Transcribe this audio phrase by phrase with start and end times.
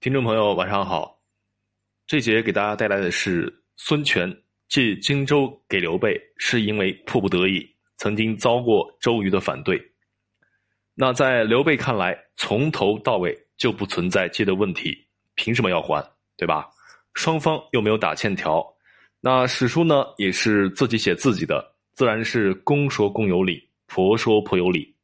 [0.00, 1.20] 听众朋友，晚上好。
[2.06, 4.34] 这节给大家带来的是孙权
[4.66, 9.78] 借荆州给刘备，是因为迫不得已，曾经遭过周瑜的反对。
[10.94, 14.96] 那在刘备看来，从头到尾就不存在借的问题，
[15.34, 16.02] 凭什么要还？
[16.34, 16.70] 对吧？
[17.12, 18.66] 双方又没有打欠条。
[19.20, 21.62] 那史书呢，也是自己写自己的，
[21.92, 24.96] 自然是公说公有理，婆说婆有理。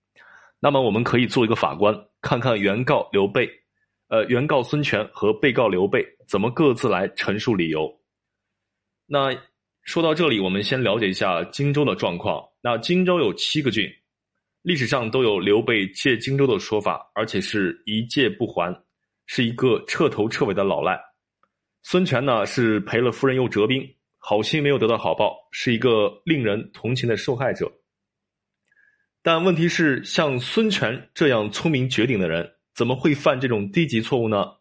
[0.59, 3.47] 那么我们可以做一个法官，看看原告刘备。
[4.09, 7.93] 呃，原告孙权和被告刘备怎么各自来陈述理由？
[9.05, 9.37] 那
[9.83, 12.43] 说到这里，我们先了解一下荆州的状况。
[12.61, 13.89] 那荆州有七个郡，
[14.63, 18.85] 历史上都有刘备借荆州的说法，而且是一借不还，
[19.27, 21.01] 是一个彻头彻尾的老赖。
[21.83, 27.73] 孙权呢是赔了夫人又折兵，好心没有得到好报，是一个令人同情的受害者。
[29.23, 32.56] 但问题是，像孙权这样聪明绝顶的人。
[32.77, 34.53] 怎么会犯这种低级错误呢？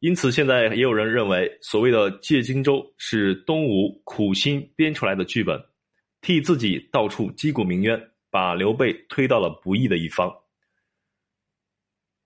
[0.00, 5.58] 因此，现在也有人认为，所谓的借荆州是东吴苦心编出来的剧本，
[6.20, 7.98] 替自己到处击鼓鸣冤，
[8.30, 10.30] 把刘备推到了不义的一方。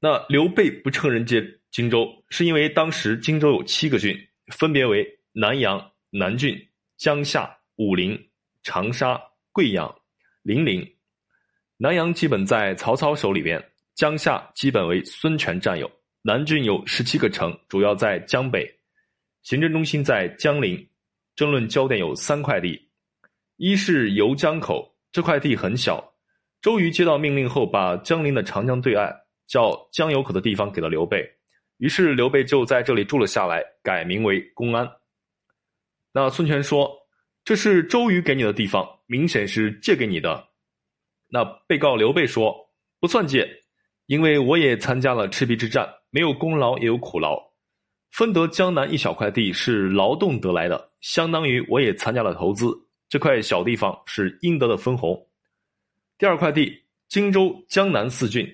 [0.01, 4.15] 那刘备不承认借荆州，是因为当时荆州有七个郡，
[4.49, 6.59] 分别为南阳、南郡、
[6.97, 8.21] 江夏、武陵、
[8.65, 9.95] 长沙、贵阳、
[10.43, 10.85] 零陵。
[11.77, 13.72] 南阳基本在曹操手里边。
[13.95, 15.91] 江夏基本为孙权占有，
[16.23, 18.67] 南郡有十七个城，主要在江北，
[19.43, 20.89] 行政中心在江陵，
[21.37, 22.89] 争论焦点有三块地，
[23.57, 26.15] 一是游江口，这块地很小，
[26.63, 29.15] 周瑜接到命令后，把江陵的长江对岸
[29.47, 31.31] 叫江油口的地方给了刘备，
[31.77, 34.91] 于是刘备就在这里住了下来，改名为公安。
[36.13, 36.91] 那孙权说
[37.45, 40.49] ：“这是周瑜给你的地方，明显是借给你的。”
[41.29, 43.61] 那被告刘备说：“不算借。”
[44.07, 47.41] 因为我也参加了赤壁之战，没有功劳也有苦劳，
[48.11, 52.73] 分得江南一小块地是劳动得来的，相当于我也参加了投资。
[53.09, 55.29] 这块小地方是应得的分红。
[56.19, 58.47] 第二块地，荆州江南四郡，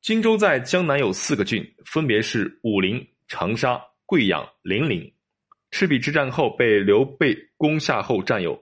[0.00, 5.12] 荆州在江南有四个郡，分别是武陵、长沙、贵阳、零陵。
[5.70, 8.58] 赤壁之战后被刘备攻下后占有。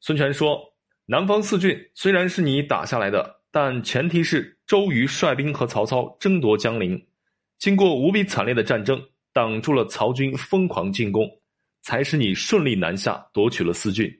[0.00, 0.60] 孙权说
[1.06, 7.02] ：“南方四郡虽然是你打下来的。”但前提是周瑜率兵和曹操争夺江陵，
[7.58, 11.26] 经过无比惨烈的战争，挡住了曹军疯狂进攻，
[11.80, 14.12] 才使你顺利南下夺取了四郡。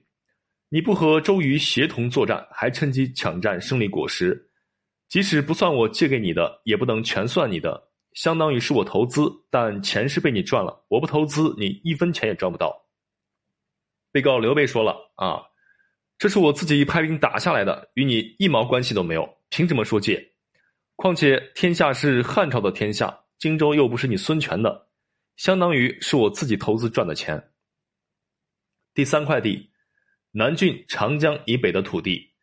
[0.69, 4.49] 你不和周瑜协同作战，还趁机抢占胜利果实，
[5.07, 10.85] 即使不算我借给你的，也不能全算你的，相当于是我投资，但钱是被你赚了。
[10.87, 12.85] 我不投资，你一分钱也赚不到。
[14.11, 15.48] 被告刘备说了啊。
[16.19, 20.33] 这是我自己派兵打下来的，与你一毛关系都没有，凭什么说借？
[20.97, 24.89] 况且天下是汉朝的天下，荆州又不是你孙权的，
[25.37, 27.41] 相当于是我自己投资赚的钱。
[28.93, 29.71] 第三块地，
[30.31, 32.33] 南郡长江以北的土地，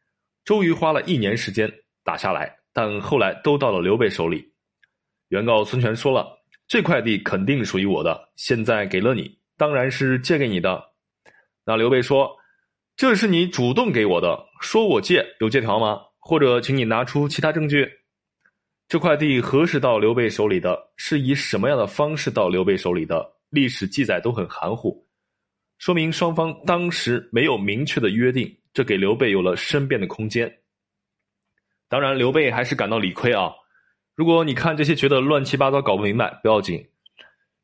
[0.43, 1.71] 周瑜花了一年时间
[2.03, 4.55] 打下来，但后来都到了刘备手里。
[5.29, 6.27] 原告孙权说了，
[6.67, 10.83] 这块地肯定属于我的，现在给了你，当然是借给你的。
[11.67, 12.35] 那刘备说。
[12.97, 16.01] 这是你主动给我的，说我借有借条吗？
[16.19, 17.87] 或者请你拿出其他证据。
[18.89, 20.93] 这块地何时到刘备手里的？
[20.97, 23.35] 是以什么样的方式到刘备手里的？
[23.51, 25.07] 历史记载都很含糊，
[25.77, 30.51] 说明双方当时没有明确的约定，这给刘备有了申辩的空间。
[31.91, 33.53] 当然，刘备还是感到理亏啊。
[34.15, 36.89] 如果你看这些觉得乱七八糟、搞不明白，不要紧，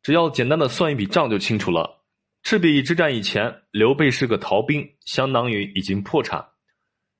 [0.02, 2.01] 只要简单的算一笔账就清楚了。
[2.42, 6.44] 赤壁之战以前，刘备是个逃兵，相当于已经破产。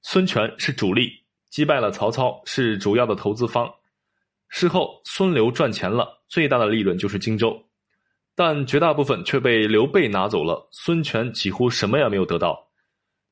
[0.03, 1.13] 孙权是主力，
[1.49, 3.73] 击败了曹操，是主要的投资方。
[4.49, 7.57] 事后，孙刘赚钱了，最大的利润就是荆州，
[8.35, 10.69] 但绝大部分却被刘备拿走了。
[10.73, 12.59] 孙权几乎什么也没有得到，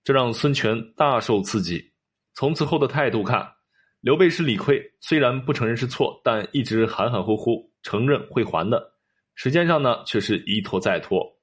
[0.05, 1.93] 这让孙权大受刺激。
[2.35, 3.47] 从此后的态度看，
[4.01, 8.93] 刘备是理亏，虽然不承认是错，但一直含含糊糊承认会还的。
[9.35, 11.40] 时间上呢，却是一拖再拖。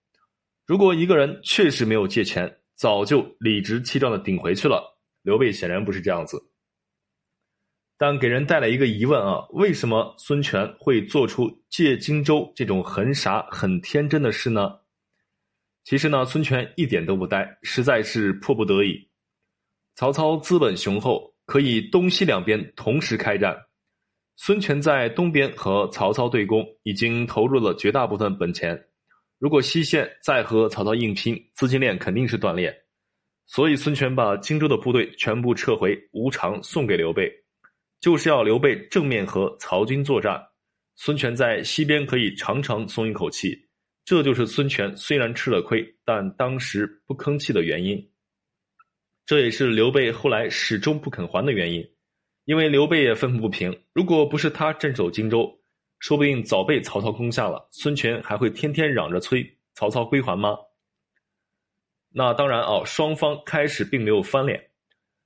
[0.68, 5.00] 如果一个人确实没有借钱，早就理直气壮的顶回去了。
[5.22, 6.52] 刘备显然不是这样子，
[7.98, 14.80] 但给人带来一个疑问啊：为什么孙权会做出借荆州这种很傻、很天真的事呢？
[15.86, 19.10] 其实呢，孙权一点都不呆，实在是迫不得已。
[19.96, 23.58] 曹操资本雄厚，可以东西两边同时开战。
[24.36, 28.90] 孙权在东边和曹操对攻，已经投入了绝大部分本钱。
[29.40, 32.76] 如果西线再和曹操硬拼，资金链肯定是断裂。
[33.46, 37.32] 所以孙权把荆州的部队全部撤回无偿，送给刘备，
[38.02, 40.44] 就是要刘备正面和曹军作战。
[40.96, 43.56] 孙权在西边可以长长松一口气，
[44.04, 48.04] 这就是孙权虽然吃了亏，但当时不吭气的原因。
[49.26, 51.88] 这也是刘备后来始终不肯还的原因，
[52.46, 55.57] 因为刘备也愤愤不平，如果不是他镇守荆州，
[56.00, 57.68] 说不定早被曹操攻下了。
[57.72, 60.58] 孙权还会天天嚷着催曹操归还吗？
[62.10, 64.70] 那当然啊，双方开始并没有翻脸，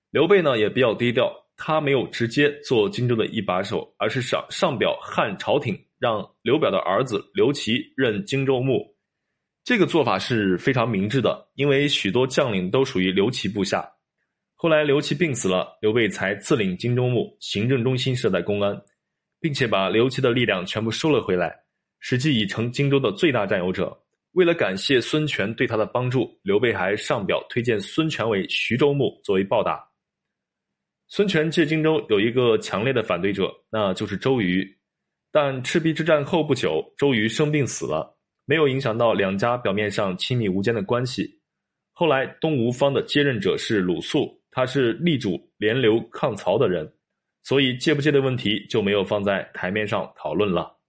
[0.09, 1.31] 刘备呢也比较低调。
[1.63, 8.83] 他没有直接做荆州的一把手，而是上上表汉朝廷，让刘表的儿子刘琦任荆州牧。
[9.63, 13.87] 这个做法是非常明智的，因为许多将领都属于刘琦部下。
[14.55, 18.81] 后来刘琦病死了，刘备才自领荆州牧，行政中心设在公安，
[19.41, 21.53] 并且把刘琦的力量全部收了回来，
[21.99, 23.97] 实际已成荆州的最大占有者。
[24.33, 29.83] 为了感谢孙权对他的帮助，刘备还上表推荐孙权为徐州牧作为报答。
[31.09, 34.65] 孙权借荆州有一个强烈的反对者，那就是周瑜。
[35.31, 41.41] 但赤壁之战后不久，周瑜生病死了，没有影响到两家表面上亲密无间的关系。
[41.91, 46.89] 后来东吴方的接任者是鲁肃，他是力主联刘抗曹的人，
[47.43, 50.80] 所以借不借的问题就没有放在台面上讨论了。